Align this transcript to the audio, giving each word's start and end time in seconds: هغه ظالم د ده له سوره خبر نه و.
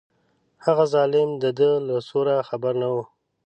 هغه 0.65 0.85
ظالم 0.93 1.29
د 1.43 1.45
ده 1.57 1.69
له 1.87 1.95
سوره 2.09 2.35
خبر 2.49 2.73
نه 2.81 2.87
و. 2.93 2.95